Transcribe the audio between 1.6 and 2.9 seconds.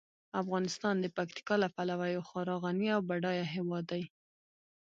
له پلوه یو خورا غني